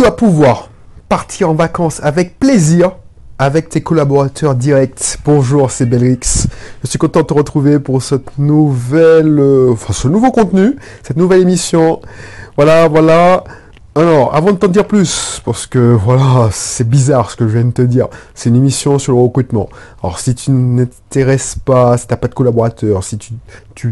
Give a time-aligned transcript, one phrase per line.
[0.00, 0.70] dois pouvoir
[1.10, 2.92] partir en vacances avec plaisir
[3.38, 5.18] avec tes collaborateurs directs.
[5.26, 6.46] Bonjour, c'est Belrix.
[6.82, 11.18] Je suis content de te retrouver pour cette nouvelle, euh, enfin ce nouveau contenu, cette
[11.18, 12.00] nouvelle émission.
[12.56, 13.44] Voilà, voilà.
[13.96, 17.64] Alors, avant de t'en dire plus, parce que voilà, c'est bizarre ce que je viens
[17.64, 19.68] de te dire, c'est une émission sur le recrutement.
[20.00, 23.34] Alors, si tu ne t'intéresses pas, si tu n'as pas de collaborateurs, si tu,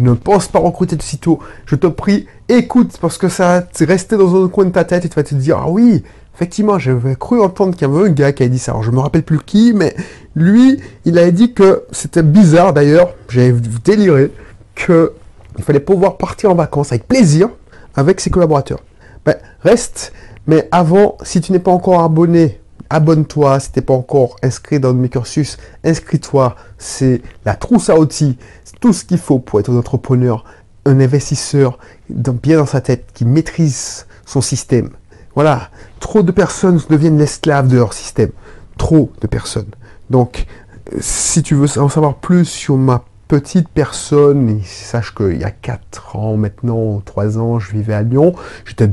[0.00, 4.16] ne penses pas recruter de sitôt, je te prie, écoute, parce que ça va rester
[4.16, 6.05] dans un coin de ta tête et tu vas te dire, ah oui,
[6.37, 8.70] Effectivement, j'avais cru entendre qu'il y avait un gars qui avait dit ça.
[8.70, 9.96] Alors, je me rappelle plus qui, mais
[10.37, 13.52] lui, il avait dit que c'était bizarre d'ailleurs, j'avais
[13.84, 14.30] déliré,
[14.77, 17.48] qu'il fallait pouvoir partir en vacances avec plaisir
[17.96, 18.78] avec ses collaborateurs.
[19.28, 20.14] Ben, reste,
[20.46, 23.60] mais avant, si tu n'es pas encore abonné, abonne-toi.
[23.60, 26.56] Si tu n'es pas encore inscrit dans mes cursus, inscris-toi.
[26.78, 28.38] C'est la trousse à outils.
[28.64, 30.46] C'est tout ce qu'il faut pour être un entrepreneur,
[30.86, 31.78] un investisseur
[32.09, 34.88] bien dans sa tête, qui maîtrise son système.
[35.34, 35.69] Voilà,
[36.00, 38.30] trop de personnes deviennent l'esclave de leur système.
[38.78, 39.69] Trop de personnes.
[40.08, 40.47] Donc,
[41.00, 46.16] si tu veux en savoir plus sur ma petite personne, sache qu'il y a 4
[46.16, 48.91] ans maintenant, 3 ans, je vivais à Lyon, j'étais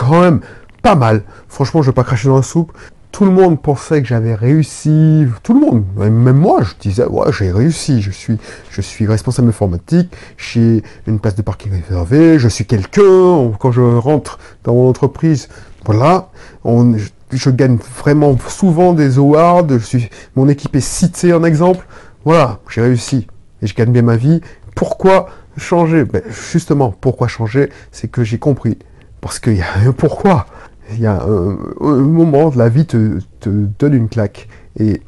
[0.00, 0.40] quand même
[0.82, 1.22] pas mal.
[1.48, 2.72] Franchement, je vais pas cracher dans la soupe.
[3.12, 5.26] Tout le monde pensait que j'avais réussi.
[5.42, 8.00] Tout le monde, même moi, je disais, ouais, j'ai réussi.
[8.00, 8.38] Je suis,
[8.70, 10.10] je suis responsable informatique.
[10.38, 12.38] J'ai une place de parking réservée.
[12.38, 13.52] Je suis quelqu'un.
[13.58, 15.48] Quand je rentre dans mon entreprise,
[15.84, 16.30] voilà,
[16.64, 21.86] je, gagne vraiment souvent des awards, je suis, mon équipe est citée en exemple.
[22.24, 23.26] Voilà, j'ai réussi
[23.60, 24.40] et je gagne bien ma vie.
[24.74, 26.04] Pourquoi changer?
[26.04, 27.70] Ben, Justement, pourquoi changer?
[27.92, 28.78] C'est que j'ai compris.
[29.20, 30.46] Parce qu'il y a un pourquoi.
[30.92, 34.48] Il y a un, moment de la vie te, te, donne une claque.
[34.78, 35.02] Et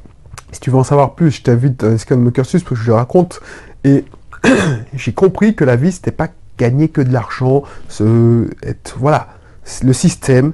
[0.53, 2.93] si tu veux en savoir plus, je t'invite à inscrire mon cursus parce que je
[2.93, 3.41] raconte.
[3.85, 4.05] Et
[4.95, 7.65] j'ai compris que la vie, c'était pas gagner que de l'argent,
[8.63, 9.29] être voilà,
[9.83, 10.53] le système,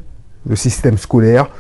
[0.49, 1.51] le système scolaire,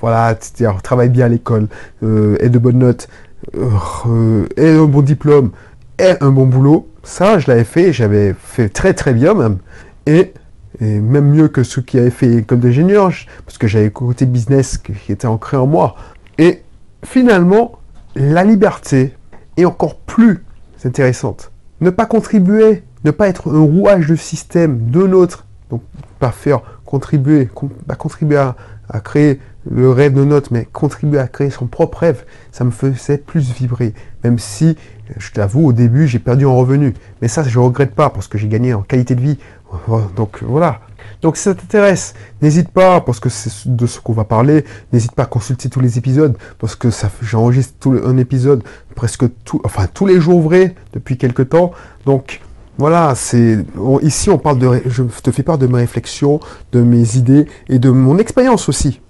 [0.00, 1.68] voilà, c'est-à-dire travaille bien à l'école,
[2.02, 3.08] euh, de bonnes notes,
[3.56, 5.50] euh, un bon diplôme,
[5.98, 9.58] et un bon boulot, ça je l'avais fait, j'avais fait très très bien même,
[10.06, 10.32] et,
[10.80, 13.12] même mieux que ceux qui avaient fait comme d'ingénieur,
[13.44, 15.96] parce que j'avais côté business qui était ancré en moi.
[16.38, 16.62] Et
[17.04, 17.78] finalement,
[18.14, 19.14] la liberté
[19.56, 20.44] est encore plus
[20.84, 21.50] intéressante.
[21.80, 25.82] Ne pas contribuer, ne pas être un rouage de système de notre, donc
[26.18, 27.48] pas faire contribuer,
[27.86, 29.40] bah, contribuer à, créer
[29.70, 33.52] le rêve de notre, mais contribuer à créer son propre rêve, ça me faisait plus
[33.52, 33.94] vibrer.
[34.24, 34.76] Même si,
[35.16, 36.94] je t'avoue, au début, j'ai perdu en revenu.
[37.22, 39.38] Mais ça, je ne regrette pas parce que j'ai gagné en qualité de vie.
[40.16, 40.80] Donc voilà.
[41.22, 45.12] Donc si ça t'intéresse, n'hésite pas, parce que c'est de ce qu'on va parler, n'hésite
[45.12, 46.88] pas à consulter tous les épisodes, parce que
[47.22, 48.62] j'enregistre un épisode
[48.94, 51.72] presque tout, enfin tous les jours vrais depuis quelques temps.
[52.06, 52.40] Donc
[52.76, 53.58] voilà, c'est
[54.02, 56.38] ici on parle de, je te fais part de mes réflexions,
[56.72, 59.00] de mes idées et de mon expérience aussi.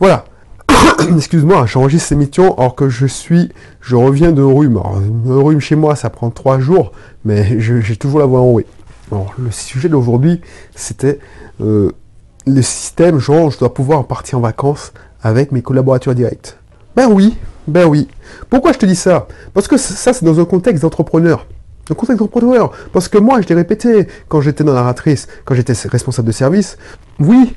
[0.00, 0.24] Voilà.
[1.16, 3.50] Excuse-moi, j'enregistre ces missions alors que je suis,
[3.80, 4.76] je reviens de rhume.
[4.76, 6.92] Alors, un rhume chez moi, ça prend trois jours,
[7.24, 8.66] mais j'ai toujours la voix enrouée.
[9.10, 10.40] Alors, le sujet d'aujourd'hui,
[10.74, 11.18] c'était
[11.60, 11.90] euh,
[12.46, 14.92] le système, genre, je dois pouvoir partir en vacances
[15.22, 16.56] avec mes collaborateurs directs.
[16.94, 17.36] Ben oui,
[17.66, 18.08] ben oui.
[18.50, 19.26] Pourquoi je te dis ça?
[19.54, 21.46] Parce que ça, c'est dans un contexte d'entrepreneur.
[21.88, 22.72] Le contexte d'entrepreneur.
[22.92, 26.32] Parce que moi, je l'ai répété quand j'étais dans la ratrice, quand j'étais responsable de
[26.32, 26.76] service.
[27.18, 27.54] Oui,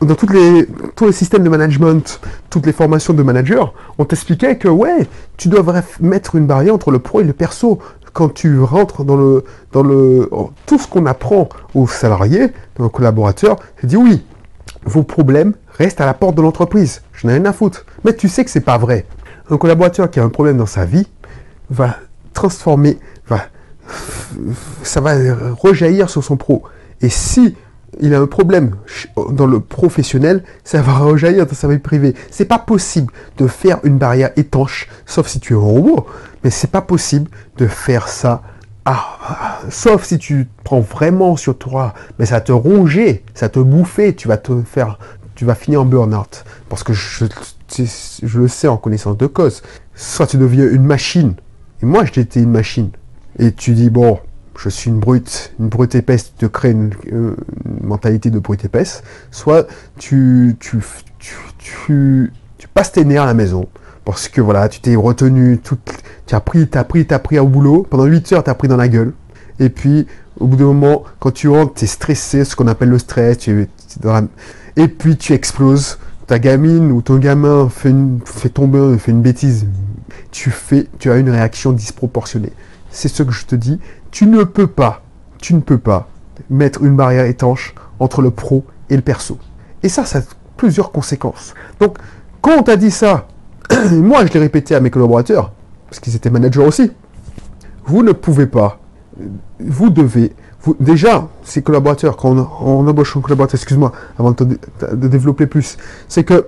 [0.00, 0.66] dans toutes les,
[0.96, 5.06] tous les systèmes de management, toutes les formations de manager, on t'expliquait que ouais,
[5.36, 7.78] tu devrais mettre une barrière entre le pro et le perso.
[8.12, 10.30] Quand tu rentres dans le, dans le,
[10.66, 14.24] tout ce qu'on apprend aux salariés, aux collaborateurs, tu dis oui,
[14.84, 17.02] vos problèmes restent à la porte de l'entreprise.
[17.12, 17.84] Je n'ai rien à foutre.
[18.04, 19.06] Mais tu sais que c'est pas vrai.
[19.50, 21.08] Un collaborateur qui a un problème dans sa vie
[21.70, 21.96] va
[22.32, 23.40] transformer, va
[24.82, 25.14] ça va
[25.60, 26.62] rejaillir sur son pro.
[27.00, 27.54] Et si
[28.00, 28.76] il a un problème
[29.30, 32.14] dans le professionnel, ça va rejaillir dans sa vie privée.
[32.30, 36.06] C'est pas possible de faire une barrière étanche, sauf si tu es un robot,
[36.42, 38.42] mais c'est pas possible de faire ça.
[39.70, 44.28] Sauf si tu prends vraiment sur toi, mais ça te ronger, ça te bouffer, tu
[44.28, 44.98] vas te faire,
[45.34, 46.44] tu vas finir en burn-out.
[46.68, 47.24] Parce que je,
[48.22, 49.62] je le sais en connaissance de cause.
[49.94, 51.34] Soit tu deviens une machine,
[51.82, 52.90] et moi j'étais une machine
[53.38, 54.18] et tu dis, bon,
[54.58, 56.92] je suis une brute, une brute épaisse, tu te crées une,
[57.82, 59.66] mentalité de brute épaisse, soit
[59.98, 60.78] tu, tu,
[61.18, 63.68] tu, tu, passes tes nerfs à la maison,
[64.04, 65.78] parce que voilà, tu t'es retenu, tout,
[66.26, 68.50] tu as pris, tu as pris, tu as pris au boulot, pendant 8 heures, tu
[68.50, 69.12] as pris dans la gueule,
[69.60, 70.06] et puis
[70.40, 73.38] au bout d'un moment, quand tu rentres, tu es stressé, ce qu'on appelle le stress,
[73.38, 73.68] tu,
[74.76, 79.22] et puis tu exploses, ta gamine ou ton gamin fait, une, fait tomber, fait une
[79.22, 79.66] bêtise,
[80.30, 82.52] tu, fais, tu as une réaction disproportionnée
[82.94, 83.80] c'est ce que je te dis,
[84.10, 85.02] tu ne peux pas,
[85.38, 86.08] tu ne peux pas
[86.48, 89.38] mettre une barrière étanche entre le pro et le perso.
[89.82, 90.22] Et ça, ça
[90.56, 91.54] plusieurs conséquences.
[91.80, 91.98] Donc,
[92.40, 93.26] quand on t'a dit ça,
[93.90, 95.52] moi je l'ai répété à mes collaborateurs,
[95.86, 96.92] parce qu'ils étaient managers aussi,
[97.84, 98.78] vous ne pouvez pas,
[99.58, 100.32] vous devez,
[100.78, 102.30] déjà, ces collaborateurs, quand
[102.62, 104.58] on, embauche un collaborateur, excuse-moi, avant de,
[104.92, 105.76] de développer plus,
[106.08, 106.46] c'est que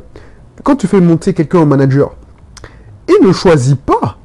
[0.62, 2.14] quand tu fais monter quelqu'un en manager,
[3.08, 4.18] il ne choisit pas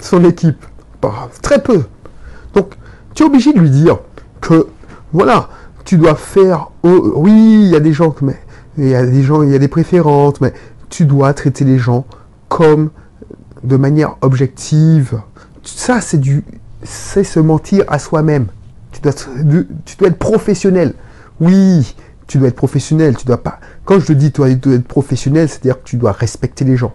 [0.00, 0.64] son équipe,
[1.42, 1.84] très peu.
[2.54, 2.74] Donc,
[3.14, 3.98] tu es obligé de lui dire
[4.40, 4.66] que,
[5.12, 5.48] voilà,
[5.84, 8.36] tu dois faire, oh, oui, il y a des gens, mais
[8.76, 10.52] il y a des gens, il y a des préférences, mais
[10.88, 12.06] tu dois traiter les gens
[12.48, 12.90] comme
[13.62, 15.20] de manière objective.
[15.64, 16.44] Ça, c'est du,
[16.82, 18.46] c'est se mentir à soi-même.
[18.92, 20.94] Tu dois, être professionnel.
[21.40, 21.94] Oui,
[22.26, 23.16] tu dois être professionnel.
[23.16, 23.60] Tu dois pas.
[23.84, 26.94] Quand je te dis, tu dois être professionnel, c'est-à-dire que tu dois respecter les gens.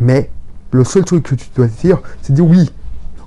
[0.00, 0.30] Mais
[0.72, 2.70] le seul truc que tu dois dire, c'est dire oui.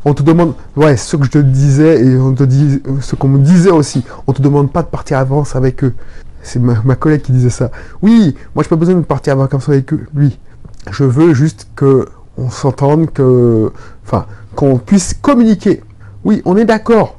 [0.05, 3.27] On te demande, ouais, ce que je te disais et on te dit, ce qu'on
[3.27, 4.03] me disait aussi.
[4.27, 5.93] On te demande pas de partir avance avec eux.
[6.41, 7.69] C'est ma, collègue qui disait ça.
[8.01, 10.39] Oui, moi je pas besoin de partir à vacances avec lui.
[10.89, 12.05] Je veux juste que
[12.37, 13.71] on s'entende, que,
[14.05, 14.25] enfin,
[14.55, 15.83] qu'on puisse communiquer.
[16.23, 17.17] Oui, on est d'accord.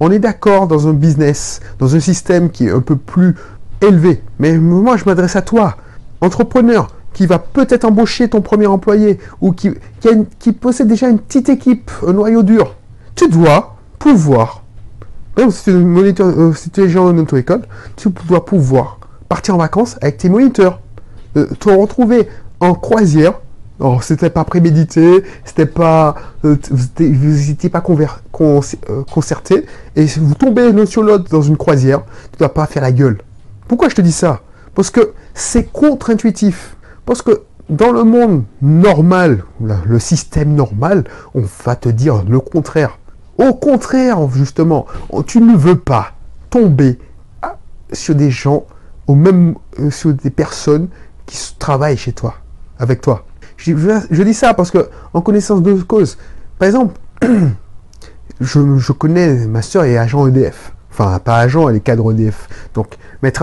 [0.00, 3.34] On est d'accord dans un business, dans un système qui est un peu plus
[3.82, 4.22] élevé.
[4.38, 5.76] Mais moi, je m'adresse à toi,
[6.22, 9.70] entrepreneur, qui va peut-être embaucher ton premier employé ou qui,
[10.38, 12.76] qui, possède déjà une petite équipe, un noyau dur.
[13.14, 14.62] Tu dois pouvoir
[15.38, 17.62] même si tu, moniteur, euh, si tu es genre en auto-école,
[17.96, 18.98] tu dois pouvoir
[19.30, 20.80] partir en vacances avec tes moniteurs.
[21.38, 22.28] Euh, te retrouver
[22.60, 23.40] en croisière.
[23.80, 27.82] Alors, c'était pas prémédité, c'était pas, euh, vous n'étiez pas
[29.10, 29.66] concerté,
[29.96, 32.02] et vous tombez l'un sur l'autre dans une croisière,
[32.32, 33.18] tu dois pas faire la gueule.
[33.68, 34.40] Pourquoi je te dis ça?
[34.74, 36.75] Parce que c'est contre-intuitif.
[37.06, 41.04] Parce que dans le monde normal, le système normal,
[41.34, 42.98] on va te dire le contraire.
[43.38, 44.86] Au contraire, justement,
[45.26, 46.12] tu ne veux pas
[46.50, 46.98] tomber
[47.42, 47.58] ah,
[47.92, 48.64] sur des gens,
[49.06, 50.88] ou même euh, sur des personnes
[51.26, 52.34] qui travaillent chez toi,
[52.78, 53.24] avec toi.
[53.56, 56.18] Je, dis ça parce que, en connaissance de cause,
[56.58, 56.98] par exemple,
[58.40, 60.72] je, connais, ma soeur est agent EDF.
[60.90, 62.48] Enfin, pas agent, elle est cadre EDF.
[62.74, 62.96] Donc,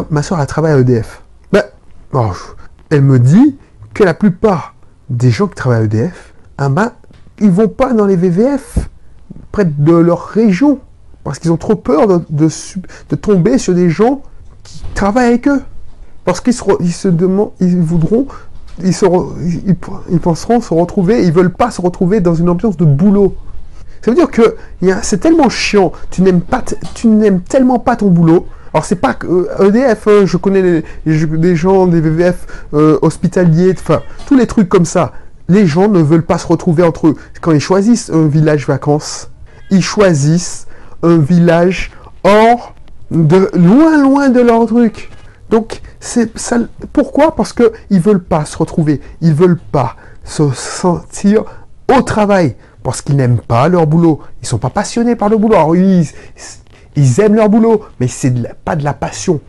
[0.09, 1.21] ma soeur a travaillé à EDF.
[1.51, 1.63] Ben,
[2.89, 3.57] elle me dit
[3.93, 4.75] que la plupart
[5.09, 6.91] des gens qui travaillent à EDF, ah ben,
[7.39, 8.89] ils vont pas dans les VVF
[9.51, 10.79] près de leur région,
[11.23, 14.21] parce qu'ils ont trop peur de, tomber sur des gens
[14.63, 15.61] qui travaillent avec eux.
[16.25, 18.27] Parce qu'ils se, demandent, ils voudront,
[18.81, 23.35] ils, penseront se retrouver, ils veulent pas se retrouver dans une ambiance de boulot.
[24.01, 24.55] Ça veut dire que
[25.01, 26.63] c'est tellement chiant, tu n'aimes pas,
[26.93, 28.47] tu n'aimes tellement pas ton boulot.
[28.73, 32.97] Alors c'est pas que EDF, euh, e hein, je connais des gens des VVF euh,
[33.01, 35.13] hospitaliers, enfin tous les trucs comme ça.
[35.47, 37.15] Les gens ne veulent pas se retrouver entre eux.
[37.41, 39.29] Quand ils choisissent un village vacances,
[39.69, 40.67] ils choisissent
[41.03, 41.91] un village
[42.23, 42.73] hors
[43.11, 45.11] de loin loin de leur truc.
[45.49, 46.57] Donc c'est ça
[46.93, 47.35] pourquoi?
[47.35, 51.43] Parce que ils veulent pas se retrouver, ils veulent pas se sentir
[51.95, 55.55] au travail parce qu'ils n'aiment pas leur boulot, ils sont pas passionnés par le boulot.
[55.55, 56.05] Alors, ils
[57.21, 59.41] aiment leur boulot, mais c'est pas de la passion.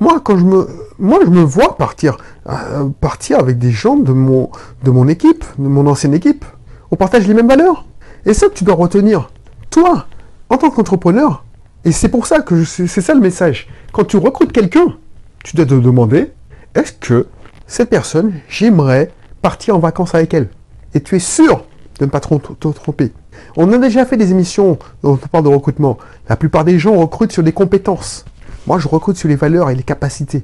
[0.00, 0.68] Moi, quand je me,
[0.98, 2.18] moi, vois partir,
[2.48, 6.44] euh, partir avec des gens de mon, équipe, de mon ancienne équipe.
[6.90, 7.84] On partage les mêmes valeurs.
[8.24, 9.30] Et ça tu dois retenir,
[9.70, 10.06] toi,
[10.50, 11.44] en tant qu'entrepreneur,
[11.84, 13.68] et c'est pour ça que c'est ça le message.
[13.92, 14.96] Quand tu recrutes quelqu'un,
[15.44, 16.32] tu dois te demander,
[16.74, 17.26] est-ce que
[17.66, 20.48] cette personne, j'aimerais partir en vacances avec elle?
[20.94, 21.64] Et tu es sûr
[21.98, 23.12] de ne pas te tromper.
[23.56, 25.98] On a déjà fait des émissions où on parle de recrutement.
[26.28, 28.24] La plupart des gens recrutent sur des compétences.
[28.66, 30.42] Moi, je recrute sur les valeurs et les capacités.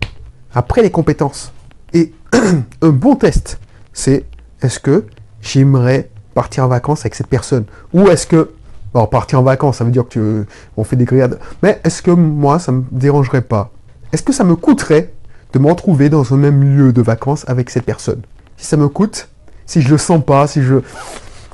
[0.55, 1.53] Après les compétences.
[1.93, 2.13] Et
[2.83, 3.59] un bon test,
[3.93, 4.25] c'est
[4.63, 5.05] est-ce que
[5.41, 7.65] j'aimerais partir en vacances avec cette personne?
[7.93, 8.51] Ou est-ce que,
[8.93, 12.03] bon, partir en vacances, ça veut dire que tu, on fait des grillades, mais est-ce
[12.03, 13.71] que moi, ça me dérangerait pas?
[14.13, 15.13] Est-ce que ça me coûterait
[15.53, 18.23] de me retrouver dans un même lieu de vacances avec cette personne?
[18.57, 19.29] Si ça me coûte,
[19.67, 20.77] si je le sens pas, si je,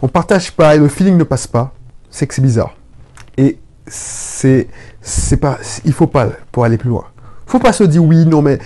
[0.02, 1.72] on partage pas et le feeling ne passe pas,
[2.10, 2.76] c'est que c'est bizarre.
[3.36, 4.68] Et c'est,
[5.00, 7.06] c'est pas, il faut pas pour aller plus loin
[7.50, 8.58] faut pas se dire oui, non, mais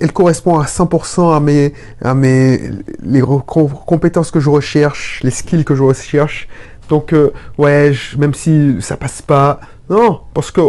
[0.00, 2.70] elle correspond à 100% à mes, à mes,
[3.02, 6.48] les compétences que je recherche, les skills que je recherche.
[6.88, 9.60] Donc, euh, ouais, même si ça passe pas,
[9.90, 10.60] non, parce que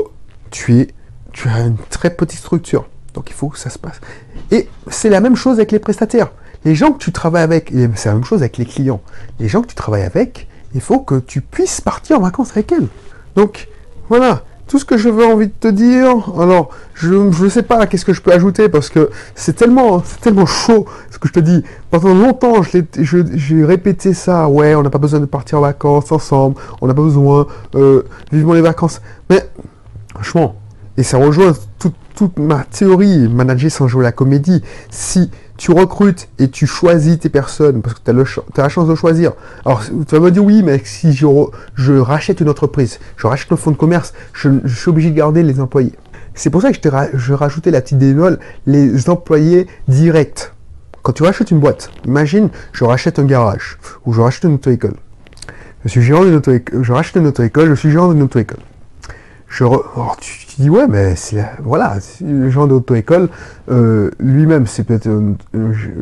[0.50, 0.88] tu es,
[1.32, 2.90] tu as une très petite structure.
[3.14, 4.02] Donc, il faut que ça se passe.
[4.50, 6.32] Et c'est la même chose avec les prestataires.
[6.66, 9.02] Les gens que tu travailles avec, c'est la même chose avec les clients.
[9.40, 12.72] Les gens que tu travailles avec, il faut que tu puisses partir en vacances avec
[12.72, 12.88] elles.
[13.36, 13.68] Donc,
[14.10, 16.10] voilà tout ce que je veux envie de te dire.
[16.40, 20.20] Alors, je ne sais pas qu'est-ce que je peux ajouter parce que c'est tellement, c'est
[20.20, 21.64] tellement chaud ce que je te dis.
[21.90, 24.48] Pendant longtemps, j'ai répété ça.
[24.50, 26.58] Ouais, on n'a pas besoin de partir en vacances ensemble.
[26.82, 29.02] On n'a pas besoin, euh, vivement les vacances.
[29.30, 29.50] Mais
[30.14, 30.56] franchement,
[30.98, 36.30] et ça rejoint tout, toute ma théorie, manager sans jouer la comédie, si tu recrutes
[36.40, 39.34] et tu choisis tes personnes, parce que tu as, la chance de choisir.
[39.66, 43.58] Alors, tu vas me dire, oui, mais si je, rachète une entreprise, je rachète un
[43.58, 45.94] fonds de commerce, je, suis obligé de garder les employés.
[46.36, 50.52] C'est pour ça que je, rajoutais la petite dénole, les employés directs.
[51.02, 54.96] Quand tu rachètes une boîte, imagine, je rachète un garage, ou je rachète une auto-école.
[55.86, 58.60] Je suis gérant d'une auto-école, je rachète une auto-école, je suis gérant d'une auto-école.
[59.48, 61.14] Je oh, tu, dis ouais mais
[61.60, 63.30] voilà le genre d'auto-école
[63.70, 65.36] euh, lui-même c'est peut-être une,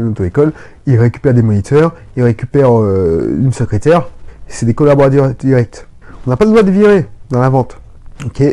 [0.09, 0.53] auto-école
[0.85, 4.07] il récupère des moniteurs il récupère euh, une secrétaire
[4.47, 5.87] c'est des collaborateurs directs.
[6.25, 7.77] On n'a pas le droit de virer dans la vente
[8.25, 8.43] ok?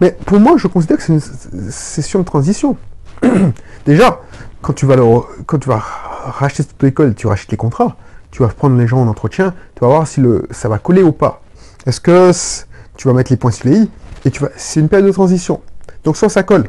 [0.00, 2.76] Mais pour moi je considère que c'est une session de transition.
[3.86, 4.20] Déjà
[4.62, 4.96] quand tu vas
[5.46, 7.96] quand tu vas racheter cette auto-école tu rachètes les contrats
[8.30, 11.02] tu vas prendre les gens en entretien tu vas voir si le ça va coller
[11.02, 11.42] ou pas.
[11.86, 12.32] Est-ce que
[12.96, 13.90] tu vas mettre les points sur les i?
[14.24, 15.60] Et tu vois, c'est une période de transition.
[16.04, 16.68] Donc soit ça colle,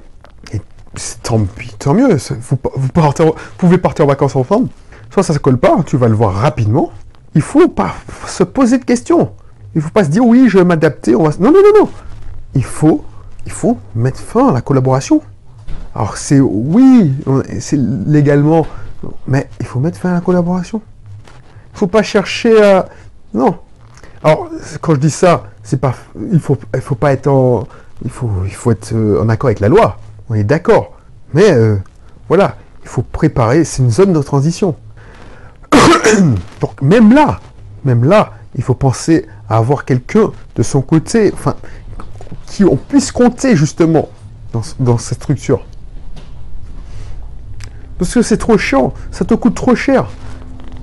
[0.51, 0.62] et
[1.24, 1.39] tant,
[1.93, 2.57] mieux, vous,
[3.57, 4.69] pouvez partir en vacances ensemble,
[5.09, 6.91] soit ça ne colle pas, tu vas le voir rapidement.
[7.33, 7.95] Il faut pas
[8.27, 9.31] se poser de questions.
[9.74, 11.13] Il ne faut pas se dire oui, je vais m'adapter.
[11.13, 11.31] Va...
[11.39, 11.89] Non, non, non, non.
[12.53, 13.03] Il faut,
[13.45, 15.21] il faut mettre fin à la collaboration.
[15.93, 17.13] Alors c'est oui,
[17.59, 18.65] c'est légalement,
[19.27, 20.81] mais il faut mettre fin à la collaboration.
[21.27, 22.88] Il ne faut pas chercher à...
[23.33, 23.57] Non.
[24.24, 25.95] Alors, quand je dis ça, c'est pas,
[26.31, 27.67] il faut, il faut pas être en,
[28.03, 29.98] il faut, il faut être euh, en accord avec la loi.
[30.29, 30.93] On est d'accord.
[31.34, 31.75] Mais euh,
[32.29, 33.65] voilà, il faut préparer.
[33.65, 34.75] C'est une zone de transition.
[36.62, 37.39] Donc même là,
[37.84, 41.55] même là, il faut penser à avoir quelqu'un de son côté, enfin,
[42.45, 44.10] qui on puisse compter justement
[44.79, 45.65] dans, cette structure.
[47.98, 50.05] Parce que c'est trop chiant, ça te coûte trop cher.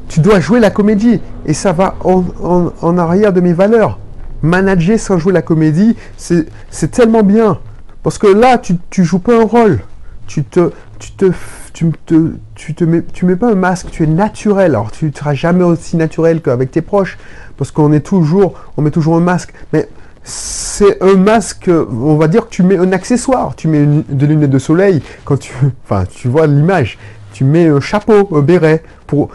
[0.09, 3.99] Tu dois jouer la comédie et ça va en arrière de mes valeurs
[4.43, 7.59] manager sans jouer la comédie, c'est tellement bien.
[8.03, 9.81] Parce que là, tu, tu joues pas un rôle.
[10.27, 11.33] Tu te, tu te,
[11.73, 14.73] tu te, tu te mets, tu mets pas un masque, tu es naturel.
[14.73, 17.19] Alors, tu ne seras jamais aussi naturel qu'avec tes proches.
[17.57, 19.53] Parce qu'on est toujours, on met toujours un masque.
[19.73, 19.89] Mais
[20.25, 23.55] c'est un masque, on va dire que tu mets un accessoire.
[23.57, 25.53] Tu mets des lunettes de soleil quand tu,
[25.85, 26.99] enfin, tu vois l'image.
[27.33, 28.83] Tu mets un chapeau, un béret.
[29.07, 29.31] Pour,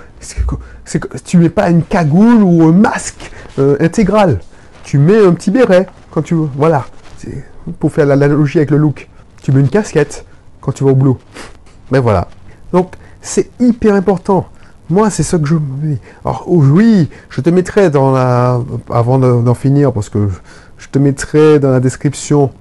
[1.26, 4.40] tu mets pas une cagoule ou un masque euh, intégral
[4.88, 6.86] tu mets un petit béret quand tu voilà,
[7.78, 9.10] pour faire l'analogie avec le look.
[9.44, 10.26] Tu mets une casquette
[10.62, 11.18] quand tu vas au boulot.
[11.92, 12.30] Mais voilà.
[12.72, 14.48] Donc c'est hyper important.
[14.90, 15.56] Moi, c'est ça que je
[16.24, 20.30] Alors oui, je te mettrai dans la avant d'en finir parce que
[20.78, 22.52] je te mettrai dans la description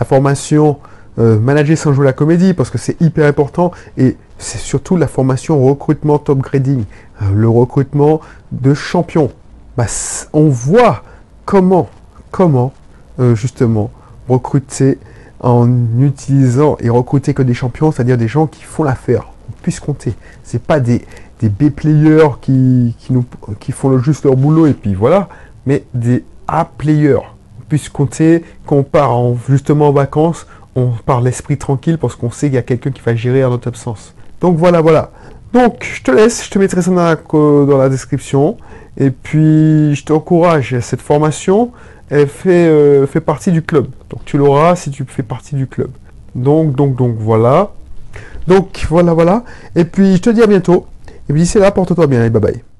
[0.00, 0.78] la formation
[1.20, 5.06] euh, manager sans jouer la comédie parce que c'est hyper important et c'est surtout la
[5.06, 6.82] formation recrutement top grading,
[7.22, 8.20] euh, le recrutement
[8.50, 9.30] de champions.
[9.76, 9.86] Bah,
[10.32, 11.04] on voit
[11.44, 11.88] comment,
[12.30, 12.72] comment
[13.20, 13.90] euh, justement
[14.28, 14.98] recruter
[15.40, 15.68] en
[16.00, 20.14] utilisant et recruter que des champions, c'est-à-dire des gens qui font l'affaire, on puisse compter.
[20.42, 21.04] C'est pas des,
[21.42, 22.96] B-players qui,
[23.60, 25.28] qui, font juste leur boulot et puis voilà,
[25.66, 27.18] mais des A-players.
[27.60, 32.16] On puisse compter quand on part en, justement en vacances, on part l'esprit tranquille parce
[32.16, 34.14] qu'on sait qu'il y a quelqu'un qui va gérer à notre absence.
[34.40, 35.10] Donc voilà, voilà.
[35.54, 38.58] Donc je te laisse, je te mettrai ça dans la, description.
[38.96, 41.72] Et puis, je t'encourage, cette formation,
[42.10, 43.88] elle fait, euh, fait partie du club.
[44.10, 45.90] Donc, tu l'auras si tu fais partie du club.
[46.34, 47.72] Donc, donc, donc, voilà.
[48.46, 49.44] Donc, voilà, voilà.
[49.74, 50.86] Et puis, je te dis à bientôt.
[51.28, 52.73] Et puis, d'ici là, porte-toi bien et bye bye.